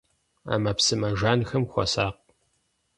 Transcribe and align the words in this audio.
Ӏэмэпсымэ 0.47 1.09
жанхэм 1.19 1.63
хуэсакъ. 1.71 2.17